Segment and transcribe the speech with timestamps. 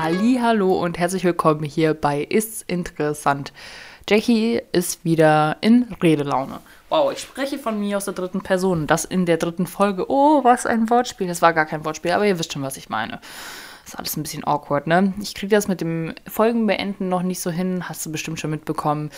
[0.00, 3.52] Hallo und herzlich willkommen hier bei Ist's interessant.
[4.08, 6.60] Jackie ist wieder in Redelaune.
[6.88, 8.86] Wow, ich spreche von mir aus der dritten Person.
[8.86, 10.08] Das in der dritten Folge.
[10.08, 11.26] Oh, was ein Wortspiel.
[11.26, 13.20] Das war gar kein Wortspiel, aber ihr wisst schon, was ich meine.
[13.82, 15.14] Das ist alles ein bisschen awkward, ne?
[15.20, 17.88] Ich kriege das mit dem Folgenbeenden noch nicht so hin.
[17.88, 19.10] Hast du bestimmt schon mitbekommen.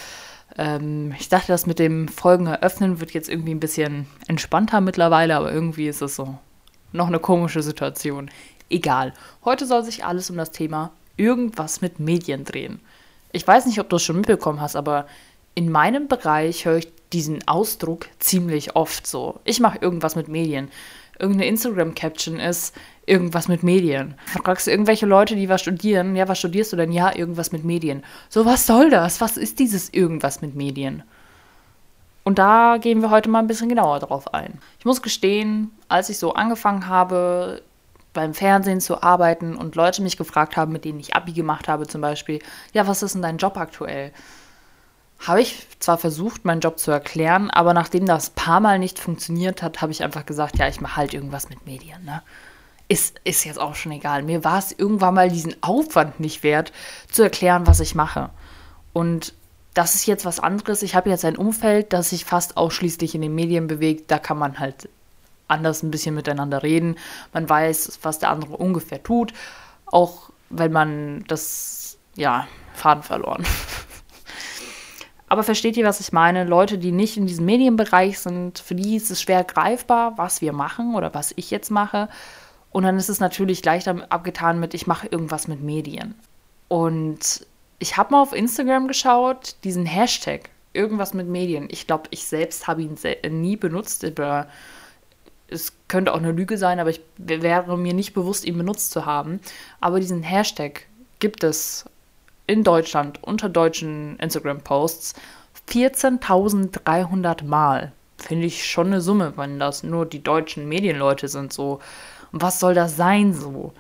[0.57, 5.37] Ähm, ich dachte, das mit dem Folgen eröffnen wird jetzt irgendwie ein bisschen entspannter mittlerweile,
[5.37, 6.39] aber irgendwie ist es so
[6.93, 8.31] noch eine komische Situation.
[8.71, 9.13] Egal.
[9.45, 12.81] Heute soll sich alles um das Thema irgendwas mit Medien drehen.
[13.33, 15.07] Ich weiß nicht, ob du es schon mitbekommen hast, aber
[15.55, 19.41] in meinem Bereich höre ich diesen Ausdruck ziemlich oft so.
[19.45, 20.71] Ich mache irgendwas mit Medien.
[21.19, 22.75] Irgendeine Instagram-Caption ist
[23.05, 24.15] irgendwas mit Medien.
[24.43, 26.93] Fragst du irgendwelche Leute, die was studieren, ja, was studierst du denn?
[26.93, 28.03] Ja, irgendwas mit Medien.
[28.31, 29.21] So, was soll das?
[29.21, 31.03] Was ist dieses irgendwas mit Medien?
[32.23, 34.59] Und da gehen wir heute mal ein bisschen genauer drauf ein.
[34.79, 37.63] Ich muss gestehen, als ich so angefangen habe,
[38.13, 41.87] beim Fernsehen zu arbeiten und Leute mich gefragt haben, mit denen ich Abi gemacht habe
[41.87, 42.41] zum Beispiel,
[42.73, 44.13] ja, was ist denn dein Job aktuell?
[45.21, 49.63] Habe ich zwar versucht, meinen Job zu erklären, aber nachdem das paar Mal nicht funktioniert
[49.63, 52.05] hat, habe ich einfach gesagt, ja, ich mache halt irgendwas mit Medien.
[52.05, 52.23] Ne?
[52.89, 54.23] Ist, ist jetzt auch schon egal.
[54.23, 56.73] Mir war es irgendwann mal diesen Aufwand nicht wert,
[57.11, 58.31] zu erklären, was ich mache.
[58.93, 59.35] Und
[59.75, 60.83] das ist jetzt was anderes.
[60.83, 64.11] Ich habe jetzt ein Umfeld, das sich fast ausschließlich in den Medien bewegt.
[64.11, 64.89] Da kann man halt
[65.51, 66.97] anders ein bisschen miteinander reden.
[67.33, 69.33] Man weiß, was der andere ungefähr tut,
[69.87, 73.45] auch wenn man das, ja, Faden verloren.
[75.29, 76.43] Aber versteht ihr, was ich meine?
[76.45, 80.53] Leute, die nicht in diesem Medienbereich sind, für die ist es schwer greifbar, was wir
[80.53, 82.09] machen oder was ich jetzt mache.
[82.71, 86.17] Und dann ist es natürlich damit abgetan mit, ich mache irgendwas mit Medien.
[86.67, 87.47] Und
[87.79, 91.69] ich habe mal auf Instagram geschaut, diesen Hashtag, irgendwas mit Medien.
[91.71, 92.97] Ich glaube, ich selbst habe ihn
[93.41, 94.49] nie benutzt, aber
[95.51, 99.07] es könnte auch eine Lüge sein, aber ich wäre mir nicht bewusst, ihn benutzt zu
[99.07, 99.41] haben.
[99.81, 100.87] Aber diesen Hashtag
[101.19, 101.85] gibt es
[102.47, 105.15] in Deutschland unter deutschen Instagram-Posts
[105.69, 107.93] 14.300 Mal.
[108.19, 111.81] Finde ich schon eine Summe, wenn das nur die deutschen Medienleute sind so.
[112.33, 113.73] Was soll das sein so?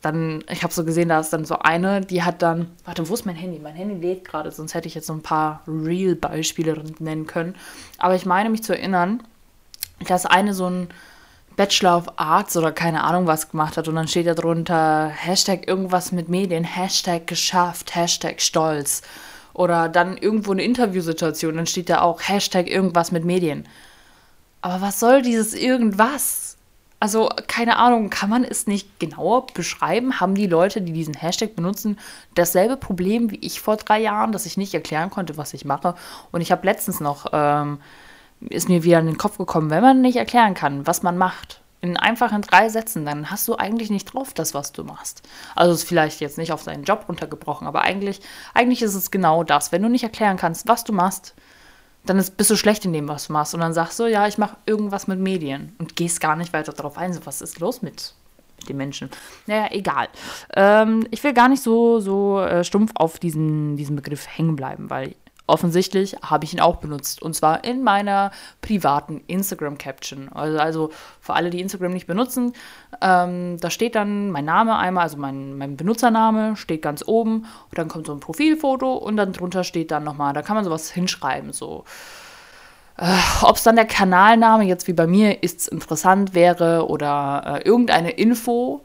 [0.00, 3.14] Dann, ich habe so gesehen, da ist dann so eine, die hat dann, warte, wo
[3.14, 3.58] ist mein Handy?
[3.58, 7.56] Mein Handy lädt gerade, sonst hätte ich jetzt so ein paar Real-Beispiele nennen können.
[7.98, 9.24] Aber ich meine mich zu erinnern,
[10.06, 10.88] dass eine so ein
[11.56, 15.66] Bachelor of Arts oder keine Ahnung was gemacht hat und dann steht da drunter Hashtag
[15.66, 19.02] irgendwas mit Medien, Hashtag geschafft, Hashtag stolz.
[19.54, 23.66] Oder dann irgendwo eine Interviewsituation, dann steht da auch Hashtag irgendwas mit Medien.
[24.60, 26.56] Aber was soll dieses irgendwas?
[27.00, 30.20] Also, keine Ahnung, kann man es nicht genauer beschreiben?
[30.20, 31.98] Haben die Leute, die diesen Hashtag benutzen,
[32.36, 35.94] dasselbe Problem wie ich vor drei Jahren, dass ich nicht erklären konnte, was ich mache?
[36.30, 37.78] Und ich habe letztens noch ähm,
[38.40, 41.60] ist mir wieder in den Kopf gekommen, wenn man nicht erklären kann, was man macht,
[41.80, 45.22] in einfachen drei Sätzen, dann hast du eigentlich nicht drauf, das, was du machst.
[45.54, 48.20] Also ist vielleicht jetzt nicht auf deinen Job runtergebrochen, aber eigentlich,
[48.52, 49.70] eigentlich ist es genau das.
[49.70, 51.34] Wenn du nicht erklären kannst, was du machst,
[52.04, 53.54] dann ist, bist du schlecht in dem, was du machst.
[53.54, 56.72] Und dann sagst du, ja, ich mache irgendwas mit Medien und gehst gar nicht weiter
[56.72, 57.12] darauf ein.
[57.12, 58.14] So, was ist los mit,
[58.68, 59.10] den Menschen?
[59.46, 60.08] Naja, egal.
[60.56, 64.90] Ähm, ich will gar nicht so, so äh, stumpf auf diesen, diesen Begriff hängen bleiben,
[64.90, 65.14] weil
[65.48, 67.22] offensichtlich habe ich ihn auch benutzt.
[67.22, 70.30] Und zwar in meiner privaten Instagram-Caption.
[70.32, 72.52] Also, also für alle, die Instagram nicht benutzen,
[73.00, 77.46] ähm, da steht dann mein Name einmal, also mein, mein Benutzername steht ganz oben.
[77.70, 80.64] Und dann kommt so ein Profilfoto und dann drunter steht dann nochmal, da kann man
[80.64, 81.84] sowas hinschreiben, so.
[82.98, 87.68] Äh, Ob es dann der Kanalname jetzt wie bei mir ist interessant wäre oder äh,
[87.68, 88.82] irgendeine Info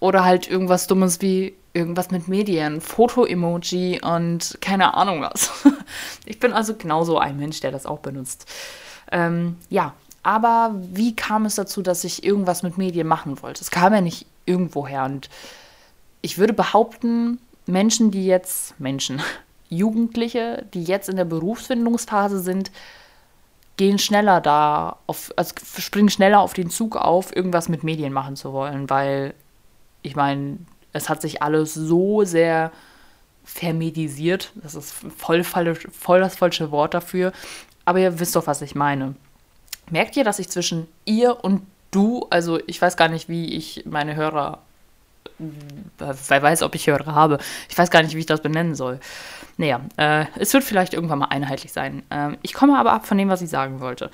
[0.00, 5.50] oder halt irgendwas Dummes wie irgendwas mit Medien, Foto-Emoji und keine Ahnung was.
[6.24, 8.46] Ich bin also genauso ein Mensch, der das auch benutzt.
[9.10, 13.60] Ähm, ja, aber wie kam es dazu, dass ich irgendwas mit Medien machen wollte?
[13.60, 15.28] Es kam ja nicht irgendwoher und
[16.22, 19.20] ich würde behaupten, Menschen, die jetzt, Menschen,
[19.68, 22.70] Jugendliche, die jetzt in der Berufsfindungsphase sind,
[23.76, 28.36] gehen schneller da auf, also springen schneller auf den Zug auf, irgendwas mit Medien machen
[28.36, 29.34] zu wollen, weil
[30.02, 30.58] ich meine,
[30.92, 32.72] es hat sich alles so sehr
[33.44, 34.52] vermedisiert.
[34.54, 37.32] Das ist voll, voll das falsche Wort dafür.
[37.84, 39.14] Aber ihr wisst doch, was ich meine.
[39.90, 43.84] Merkt ihr, dass ich zwischen ihr und du, also ich weiß gar nicht, wie ich
[43.84, 44.58] meine Hörer,
[45.98, 47.38] wer weiß, ob ich Hörer habe.
[47.68, 49.00] Ich weiß gar nicht, wie ich das benennen soll.
[49.56, 52.04] Naja, äh, es wird vielleicht irgendwann mal einheitlich sein.
[52.10, 54.10] Ähm, ich komme aber ab von dem, was ich sagen wollte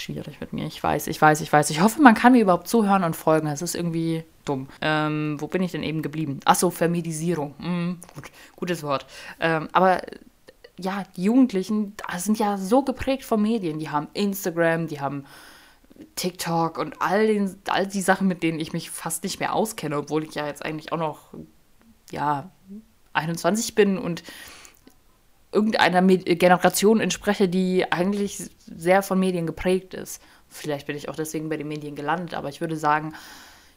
[0.00, 0.66] schwierig mit mir.
[0.66, 1.70] Ich weiß, ich weiß, ich weiß.
[1.70, 3.46] Ich hoffe, man kann mir überhaupt zuhören und folgen.
[3.46, 4.68] Es ist irgendwie dumm.
[4.80, 6.40] Ähm, wo bin ich denn eben geblieben?
[6.44, 7.54] Achso, Vermedisierung.
[7.58, 9.06] Mm, gut, gutes Wort.
[9.38, 10.02] Ähm, aber
[10.78, 13.78] ja, die Jugendlichen sind ja so geprägt von Medien.
[13.78, 15.24] Die haben Instagram, die haben
[16.16, 19.98] TikTok und all, den, all die Sachen, mit denen ich mich fast nicht mehr auskenne,
[19.98, 21.34] obwohl ich ja jetzt eigentlich auch noch,
[22.10, 22.50] ja,
[23.12, 24.22] 21 bin und
[25.52, 30.22] irgendeiner Generation entspreche, die eigentlich sehr von Medien geprägt ist.
[30.48, 33.14] Vielleicht bin ich auch deswegen bei den Medien gelandet, aber ich würde sagen,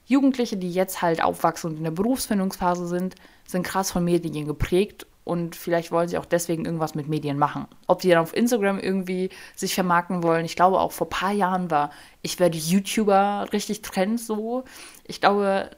[0.05, 3.15] Jugendliche, die jetzt halt aufwachsen und in der Berufsfindungsphase sind,
[3.47, 7.67] sind krass von Medien geprägt und vielleicht wollen sie auch deswegen irgendwas mit Medien machen.
[7.87, 11.31] Ob die dann auf Instagram irgendwie sich vermarkten wollen, ich glaube auch vor ein paar
[11.31, 11.91] Jahren war,
[12.21, 14.65] ich werde YouTuber richtig Trend so.
[15.07, 15.69] Ich glaube,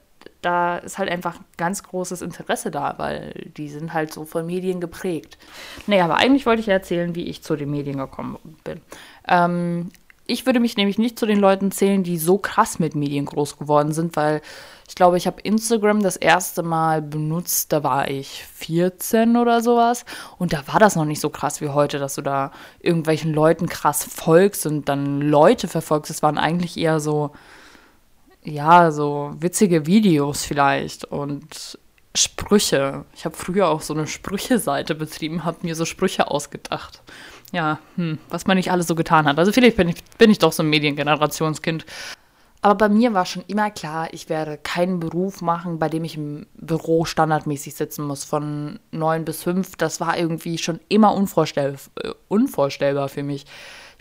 [0.46, 4.80] da ist halt einfach ganz großes Interesse da, weil die sind halt so von Medien
[4.80, 5.38] geprägt.
[5.88, 8.82] Nee, aber eigentlich wollte ich erzählen, wie ich zu den Medien gekommen bin.
[9.28, 9.92] Ähm,
[10.28, 13.58] ich würde mich nämlich nicht zu den Leuten zählen, die so krass mit Medien groß
[13.58, 14.42] geworden sind, weil
[14.88, 20.06] ich glaube, ich habe Instagram das erste Mal benutzt, da war ich 14 oder sowas.
[20.38, 23.68] Und da war das noch nicht so krass wie heute, dass du da irgendwelchen Leuten
[23.68, 26.12] krass folgst und dann Leute verfolgst.
[26.12, 27.32] Es waren eigentlich eher so,
[28.46, 31.78] ja, so witzige Videos vielleicht und
[32.16, 33.04] Sprüche.
[33.14, 37.02] Ich habe früher auch so eine Sprüche-Seite betrieben, habe mir so Sprüche ausgedacht
[37.56, 39.40] ja, hm, was man nicht alles so getan hat.
[39.40, 41.86] Also vielleicht bin ich, bin ich doch so ein Mediengenerationskind.
[42.62, 46.18] Aber bei mir war schon immer klar, ich werde keinen Beruf machen, bei dem ich
[46.18, 49.76] im Büro standardmäßig sitzen muss, von neun bis fünf.
[49.78, 53.46] Das war irgendwie schon immer unvorstell äh, unvorstellbar für mich.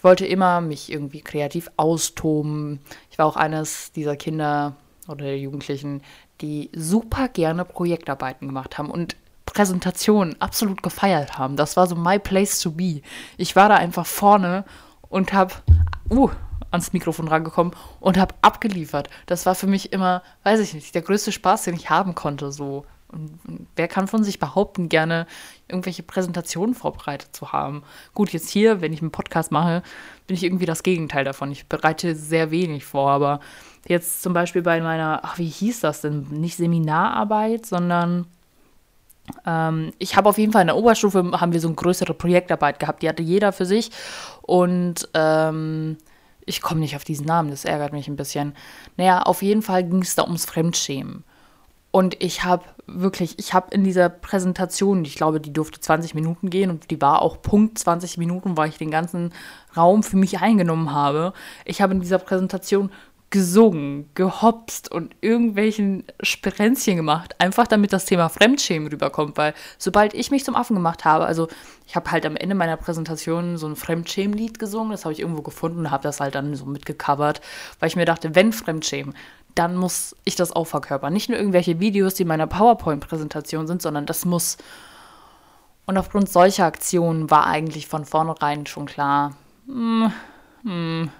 [0.05, 2.79] Ich wollte immer mich irgendwie kreativ austoben.
[3.11, 4.77] Ich war auch eines dieser Kinder
[5.09, 6.03] oder Jugendlichen,
[6.43, 8.91] die super gerne Projektarbeiten gemacht haben.
[8.91, 9.17] Und
[9.47, 11.57] Präsentation absolut gefeiert haben.
[11.57, 13.01] Das war so my place to be.
[13.39, 14.67] Ich war da einfach vorne
[15.09, 15.55] und habe
[16.11, 16.29] uh,
[16.71, 19.09] ans Mikrofon rangekommen und habe abgeliefert.
[19.25, 22.53] Das war für mich immer, weiß ich nicht, der größte Spaß, den ich haben konnte.
[22.53, 22.85] So.
[23.15, 25.27] Und wer kann von sich behaupten, gerne
[25.69, 27.83] irgendwelche Präsentationen vorbereitet zu haben?
[28.13, 29.83] Gut, jetzt hier, wenn ich einen Podcast mache,
[30.27, 31.53] bin ich irgendwie das Gegenteil davon.
[31.53, 33.41] Ich bereite sehr wenig vor, aber
[33.87, 36.27] jetzt zum Beispiel bei meiner, ach, wie hieß das denn?
[36.31, 38.27] Nicht Seminararbeit, sondern
[39.47, 42.79] ähm, ich habe auf jeden Fall in der Oberstufe haben wir so eine größere Projektarbeit
[42.79, 43.03] gehabt.
[43.03, 43.91] Die hatte jeder für sich.
[44.43, 45.97] Und ähm,
[46.47, 48.55] ich komme nicht auf diesen Namen, das ärgert mich ein bisschen.
[48.97, 51.25] Naja, auf jeden Fall ging es da ums Fremdschämen.
[51.91, 56.51] Und ich habe wirklich, ich habe in dieser Präsentation, ich glaube, die durfte 20 Minuten
[56.51, 59.33] gehen und die war auch Punkt 20 Minuten, weil ich den ganzen
[59.77, 61.33] Raum für mich eingenommen habe.
[61.65, 62.91] Ich habe in dieser Präsentation
[63.35, 70.31] gesungen, gehopst und irgendwelchen Sperenzchen gemacht, einfach damit das Thema Fremdschämen rüberkommt, weil sobald ich
[70.31, 71.49] mich zum Affen gemacht habe, also
[71.85, 75.43] ich habe halt am Ende meiner Präsentation so ein Fremdschämen-Lied gesungen, das habe ich irgendwo
[75.43, 77.41] gefunden und habe das halt dann so mitgecovert,
[77.81, 79.15] weil ich mir dachte, wenn Fremdschämen,
[79.55, 81.13] dann muss ich das auch verkörpern.
[81.13, 84.57] Nicht nur irgendwelche Videos, die in meiner PowerPoint-Präsentation sind, sondern das muss.
[85.87, 89.37] Und aufgrund solcher Aktionen war eigentlich von vornherein schon klar,
[89.67, 90.13] hm,
[90.63, 91.11] hm,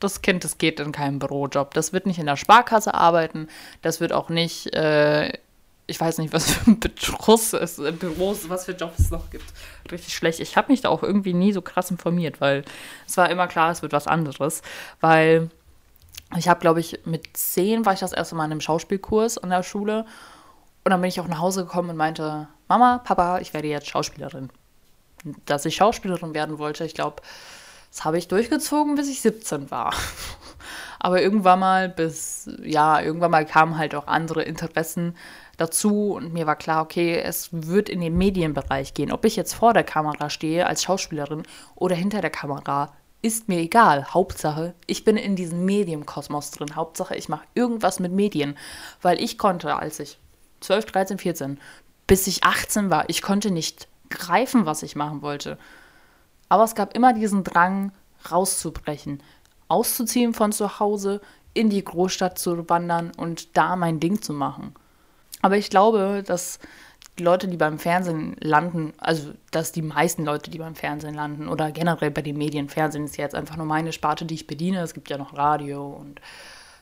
[0.00, 1.74] das Kind, das geht in keinen Bürojob.
[1.74, 3.48] Das wird nicht in der Sparkasse arbeiten.
[3.82, 5.32] Das wird auch nicht, äh,
[5.86, 9.30] ich weiß nicht, was für ein Betruss es in Büros, was für Jobs es noch
[9.30, 9.44] gibt.
[9.90, 10.40] Richtig schlecht.
[10.40, 12.64] Ich habe mich da auch irgendwie nie so krass informiert, weil
[13.06, 14.62] es war immer klar, es wird was anderes.
[15.00, 15.50] Weil
[16.36, 19.50] ich habe, glaube ich, mit zehn war ich das erste Mal in einem Schauspielkurs an
[19.50, 20.04] der Schule.
[20.84, 23.88] Und dann bin ich auch nach Hause gekommen und meinte, Mama, Papa, ich werde jetzt
[23.88, 24.50] Schauspielerin.
[25.44, 27.22] Dass ich Schauspielerin werden wollte, ich glaube,
[27.90, 29.92] das habe ich durchgezogen, bis ich 17 war.
[31.00, 35.16] Aber irgendwann mal bis, ja, irgendwann mal kamen halt auch andere Interessen
[35.56, 39.12] dazu und mir war klar, okay, es wird in den Medienbereich gehen.
[39.12, 41.42] Ob ich jetzt vor der Kamera stehe als Schauspielerin
[41.74, 44.12] oder hinter der Kamera, ist mir egal.
[44.12, 46.76] Hauptsache, ich bin in diesem Medienkosmos drin.
[46.76, 48.56] Hauptsache, ich mache irgendwas mit Medien.
[49.02, 50.18] Weil ich konnte, als ich
[50.60, 51.60] 12, 13, 14,
[52.06, 55.58] bis ich 18 war, ich konnte nicht greifen, was ich machen wollte.
[56.48, 57.92] Aber es gab immer diesen Drang,
[58.30, 59.22] rauszubrechen,
[59.68, 61.20] auszuziehen von zu Hause,
[61.54, 64.74] in die Großstadt zu wandern und da mein Ding zu machen.
[65.42, 66.58] Aber ich glaube, dass
[67.20, 71.48] die Leute, die beim Fernsehen landen, also dass die meisten Leute, die beim Fernsehen landen
[71.48, 74.46] oder generell bei den Medien, Fernsehen ist ja jetzt einfach nur meine Sparte, die ich
[74.46, 74.80] bediene.
[74.80, 76.22] Es gibt ja noch Radio und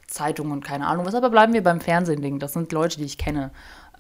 [0.07, 2.39] Zeitungen und keine Ahnung was, aber bleiben wir beim Fernsehen-Ding.
[2.39, 3.51] Das sind Leute, die ich kenne.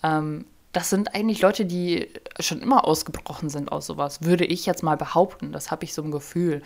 [0.04, 4.84] Ähm, das sind eigentlich Leute, die schon immer ausgebrochen sind aus sowas, würde ich jetzt
[4.84, 5.50] mal behaupten.
[5.50, 6.62] Das habe ich so ein Gefühl.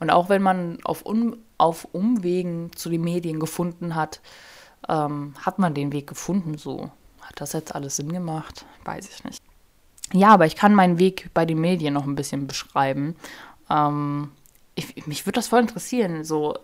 [0.00, 4.20] Und auch wenn man auf, um, auf Umwegen zu den Medien gefunden hat,
[4.88, 6.90] ähm, hat man den Weg gefunden so.
[7.22, 8.64] Hat das jetzt alles Sinn gemacht?
[8.84, 9.42] Weiß ich nicht.
[10.12, 13.16] Ja, aber ich kann meinen Weg bei den Medien noch ein bisschen beschreiben.
[13.70, 14.30] Ähm,
[14.74, 16.24] ich, mich würde das voll interessieren.
[16.24, 16.58] So,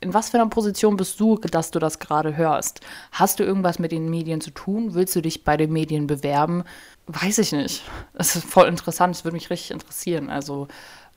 [0.00, 2.80] in was für einer Position bist du, dass du das gerade hörst?
[3.10, 4.94] Hast du irgendwas mit den Medien zu tun?
[4.94, 6.64] Willst du dich bei den Medien bewerben?
[7.06, 7.82] Weiß ich nicht.
[8.12, 9.14] Das ist voll interessant.
[9.14, 10.30] Das würde mich richtig interessieren.
[10.30, 10.68] Also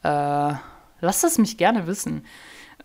[0.04, 0.54] äh,
[1.02, 2.26] lasst es mich gerne wissen.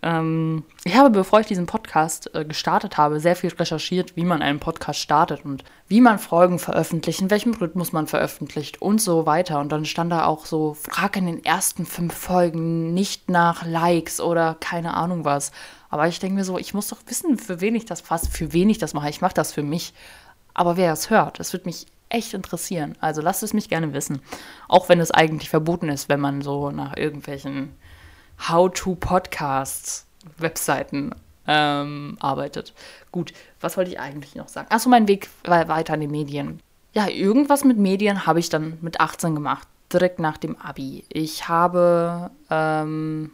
[0.03, 4.41] Ähm, ich habe, bevor ich diesen Podcast äh, gestartet habe, sehr viel recherchiert, wie man
[4.41, 9.25] einen Podcast startet und wie man Folgen veröffentlicht, in welchem Rhythmus man veröffentlicht und so
[9.25, 9.61] weiter.
[9.61, 14.19] Und dann stand da auch so, frag in den ersten fünf Folgen nicht nach Likes
[14.19, 15.53] oder keine Ahnung was.
[15.89, 18.51] Aber ich denke mir so, ich muss doch wissen, für wen ich das fast, für
[18.51, 19.09] wen ich das mache.
[19.09, 19.93] Ich mache das für mich.
[20.53, 22.95] Aber wer es hört, das wird mich echt interessieren.
[22.99, 24.21] Also lasst es mich gerne wissen.
[24.67, 27.73] Auch wenn es eigentlich verboten ist, wenn man so nach irgendwelchen
[28.39, 30.05] How-to-Podcasts,
[30.37, 31.15] Webseiten
[31.47, 32.73] ähm, arbeitet.
[33.11, 34.67] Gut, was wollte ich eigentlich noch sagen?
[34.69, 36.59] Achso, mein Weg war weiter in den Medien.
[36.93, 41.03] Ja, irgendwas mit Medien habe ich dann mit 18 gemacht, direkt nach dem Abi.
[41.09, 43.31] Ich habe ähm,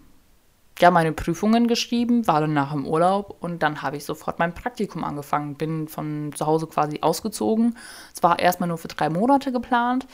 [0.80, 4.54] ja meine Prüfungen geschrieben, war dann nach dem Urlaub und dann habe ich sofort mein
[4.54, 5.56] Praktikum angefangen.
[5.56, 7.78] Bin von zu Hause quasi ausgezogen.
[8.14, 10.08] Es war erstmal nur für drei Monate geplant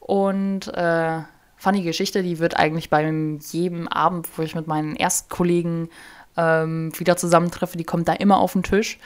[0.00, 1.20] und äh,
[1.60, 5.90] funny Geschichte, die wird eigentlich bei jedem Abend, wo ich mit meinen Erstkollegen
[6.36, 8.98] ähm, wieder zusammentreffe, die kommt da immer auf den Tisch,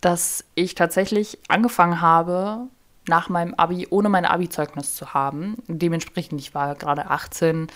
[0.00, 2.68] dass ich tatsächlich angefangen habe,
[3.08, 5.56] nach meinem Abi, ohne mein Abi-Zeugnis zu haben.
[5.66, 7.68] Dementsprechend, ich war gerade 18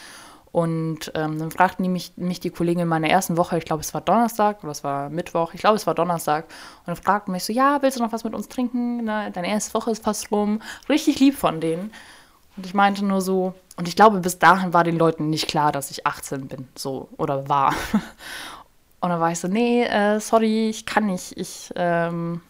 [0.52, 3.80] und ähm, dann fragten die mich, mich die Kollegen in meiner ersten Woche, ich glaube,
[3.80, 6.44] es war Donnerstag oder es war Mittwoch, ich glaube, es war Donnerstag.
[6.80, 9.02] Und dann fragten mich so, ja, willst du noch was mit uns trinken?
[9.04, 10.60] Na, deine erste Woche ist fast rum.
[10.90, 11.90] Richtig lieb von denen.
[12.56, 15.72] Und ich meinte nur so, und ich glaube, bis dahin war den Leuten nicht klar,
[15.72, 17.74] dass ich 18 bin, so, oder war.
[19.00, 21.36] Und dann war ich so, nee, äh, sorry, ich kann nicht.
[21.36, 22.40] Ich ähm,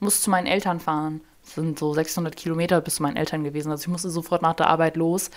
[0.00, 1.20] muss zu meinen Eltern fahren.
[1.44, 3.70] Das sind so 600 Kilometer bis zu meinen Eltern gewesen.
[3.70, 5.30] Also ich musste sofort nach der Arbeit los.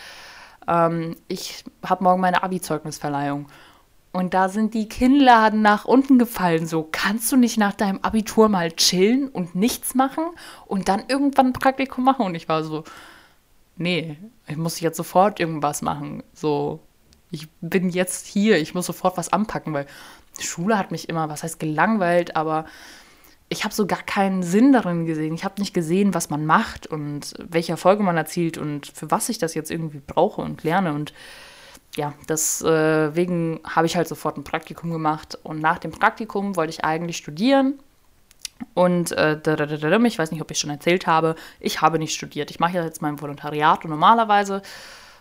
[0.68, 3.48] Ähm, ich habe morgen meine Abi-Zeugnisverleihung.
[4.12, 6.66] Und da sind die Kinnladen nach unten gefallen.
[6.66, 10.24] So, kannst du nicht nach deinem Abitur mal chillen und nichts machen
[10.66, 12.26] und dann irgendwann ein Praktikum machen?
[12.26, 12.86] Und ich war so,
[13.77, 14.17] nee,
[14.48, 16.24] ich muss jetzt sofort irgendwas machen.
[16.34, 16.79] So,
[17.32, 19.88] ich bin jetzt hier, ich muss sofort was anpacken, weil
[20.39, 22.65] Schule hat mich immer, was heißt gelangweilt, aber
[23.50, 25.36] ich habe so gar keinen Sinn darin gesehen.
[25.36, 29.29] Ich habe nicht gesehen, was man macht und welche Erfolge man erzielt und für was
[29.29, 30.94] ich das jetzt irgendwie brauche und lerne.
[30.94, 31.13] Und
[31.96, 35.38] ja, deswegen äh, habe ich halt sofort ein Praktikum gemacht.
[35.44, 37.79] Und nach dem Praktikum wollte ich eigentlich studieren.
[38.74, 42.52] Und äh, ich weiß nicht, ob ich schon erzählt habe, ich habe nicht studiert.
[42.52, 44.62] Ich mache jetzt mein Volontariat und normalerweise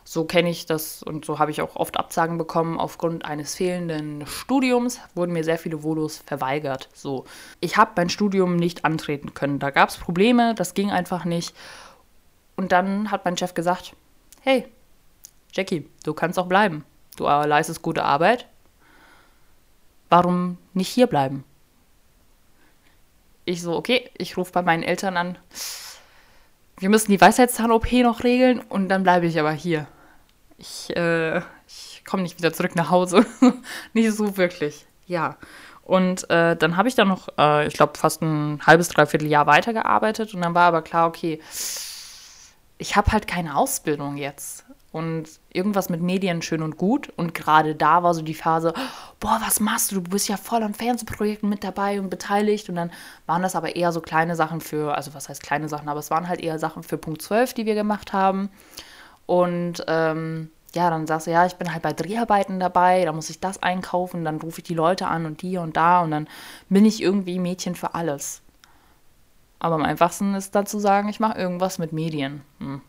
[0.05, 2.79] so kenne ich das und so habe ich auch oft Absagen bekommen.
[2.79, 6.91] Aufgrund eines fehlenden Studiums wurden mir sehr viele Volos verweigert.
[6.93, 7.25] So,
[7.61, 9.59] ich habe mein Studium nicht antreten können.
[9.59, 11.57] Da gab es Probleme, das ging einfach nicht.
[12.55, 13.97] Und dann hat mein Chef gesagt:
[14.43, 14.67] Hey,
[15.53, 16.85] Jackie, du kannst auch bleiben.
[17.17, 18.47] Du leistest gute Arbeit.
[20.11, 21.45] Warum nicht hier bleiben?
[23.45, 25.39] Ich so, okay, ich rufe bei meinen Eltern an.
[26.79, 29.87] Wir müssen die Weisheitszahn-OP noch regeln und dann bleibe ich aber hier
[30.59, 33.27] ich, äh, ich komme nicht wieder zurück nach Hause.
[33.93, 34.87] nicht so wirklich.
[35.07, 35.37] Ja.
[35.83, 39.47] Und äh, dann habe ich da noch, äh, ich glaube, fast ein halbes, dreiviertel Jahr
[39.47, 40.35] weitergearbeitet.
[40.35, 41.41] Und dann war aber klar, okay,
[42.79, 44.64] ich habe halt keine Ausbildung jetzt.
[44.95, 47.13] Und irgendwas mit Medien schön und gut.
[47.17, 48.73] Und gerade da war so die Phase,
[49.19, 49.97] boah, was machst du?
[49.97, 52.69] Du bist ja voll an Fernsehprojekten mit dabei und beteiligt.
[52.69, 52.93] Und dann
[53.27, 56.13] waren das aber eher so kleine Sachen für, also was heißt kleine Sachen, aber es
[56.13, 58.51] waren halt eher Sachen für Punkt 12, die wir gemacht haben.
[59.27, 63.31] Und ähm, ja, dann sagst du, ja, ich bin halt bei Dreharbeiten dabei, da muss
[63.31, 66.29] ich das einkaufen, dann rufe ich die Leute an und die und da und dann
[66.69, 68.43] bin ich irgendwie Mädchen für alles.
[69.59, 72.43] Aber am einfachsten ist dazu sagen, ich mache irgendwas mit Medien.
[72.61, 72.81] Hm.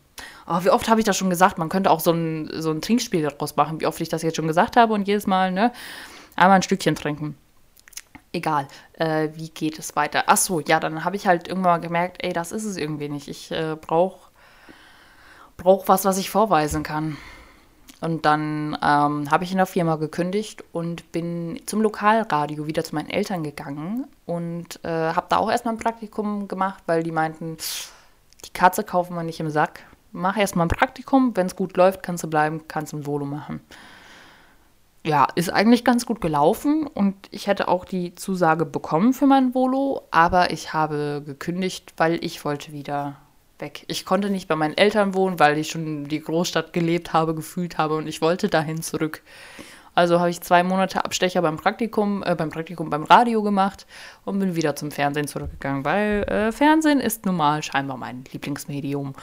[0.44, 1.58] Aber wie oft habe ich das schon gesagt?
[1.58, 4.36] Man könnte auch so ein, so ein Trinkspiel daraus machen, wie oft ich das jetzt
[4.36, 5.72] schon gesagt habe und jedes Mal, ne,
[6.36, 7.36] einmal ein Stückchen trinken.
[8.32, 10.24] Egal, äh, wie geht es weiter?
[10.26, 13.08] Ach so, ja, dann habe ich halt irgendwann mal gemerkt, ey, das ist es irgendwie
[13.08, 13.28] nicht.
[13.28, 14.26] Ich äh, brauche
[15.56, 17.16] brauche was, was ich vorweisen kann.
[18.00, 22.94] Und dann ähm, habe ich in der Firma gekündigt und bin zum Lokalradio wieder zu
[22.94, 27.56] meinen Eltern gegangen und äh, habe da auch erstmal ein Praktikum gemacht, weil die meinten,
[28.44, 29.80] die Katze kaufen wir nicht im Sack.
[30.12, 33.60] Mach erstmal ein Praktikum, wenn es gut läuft, kannst du bleiben, kannst ein Volo machen.
[35.04, 39.54] Ja, ist eigentlich ganz gut gelaufen und ich hätte auch die Zusage bekommen für mein
[39.54, 43.16] Volo, aber ich habe gekündigt, weil ich wollte wieder
[43.60, 43.84] weg.
[43.86, 47.78] Ich konnte nicht bei meinen Eltern wohnen, weil ich schon die Großstadt gelebt habe, gefühlt
[47.78, 49.22] habe und ich wollte dahin zurück.
[49.96, 53.86] Also habe ich zwei Monate Abstecher beim Praktikum, äh, beim Praktikum beim Radio gemacht
[54.26, 59.14] und bin wieder zum Fernsehen zurückgegangen, weil äh, Fernsehen ist nun mal scheinbar mein Lieblingsmedium.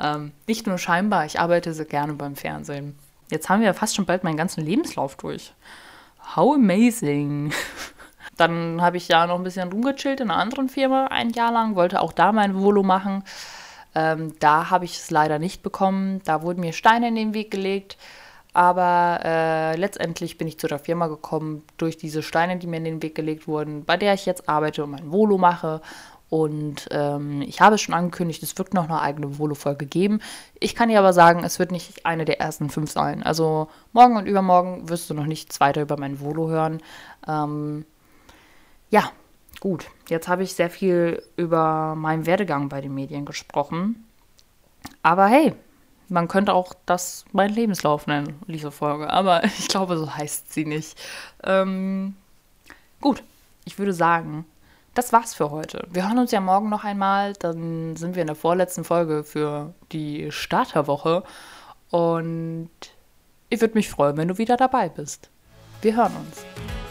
[0.00, 2.98] Ähm, nicht nur scheinbar, ich arbeite sehr gerne beim Fernsehen.
[3.30, 5.52] Jetzt haben wir ja fast schon bald meinen ganzen Lebenslauf durch.
[6.34, 7.52] How amazing!
[8.38, 11.76] Dann habe ich ja noch ein bisschen rumgechillt in einer anderen Firma ein Jahr lang,
[11.76, 13.22] wollte auch da mein Volo machen.
[13.94, 16.22] Ähm, da habe ich es leider nicht bekommen.
[16.24, 17.98] Da wurden mir Steine in den Weg gelegt.
[18.54, 22.84] Aber äh, letztendlich bin ich zu der Firma gekommen durch diese Steine, die mir in
[22.84, 25.80] den Weg gelegt wurden, bei der ich jetzt arbeite und mein Volo mache.
[26.28, 30.20] Und ähm, ich habe es schon angekündigt, es wird noch eine eigene Volo-Folge geben.
[30.60, 33.22] Ich kann dir aber sagen, es wird nicht eine der ersten fünf sein.
[33.22, 36.80] Also morgen und übermorgen wirst du noch nichts weiter über mein Volo hören.
[37.28, 37.84] Ähm,
[38.88, 39.10] ja,
[39.60, 39.86] gut.
[40.08, 44.06] Jetzt habe ich sehr viel über meinen Werdegang bei den Medien gesprochen.
[45.02, 45.52] Aber hey,
[46.12, 49.10] man könnte auch das mein Lebenslauf nennen, diese Folge.
[49.10, 50.96] Aber ich glaube, so heißt sie nicht.
[51.42, 52.14] Ähm,
[53.00, 53.22] gut,
[53.64, 54.44] ich würde sagen,
[54.94, 55.86] das war's für heute.
[55.90, 57.32] Wir hören uns ja morgen noch einmal.
[57.34, 61.24] Dann sind wir in der vorletzten Folge für die Starterwoche.
[61.90, 62.70] Und
[63.48, 65.30] ich würde mich freuen, wenn du wieder dabei bist.
[65.80, 66.81] Wir hören uns.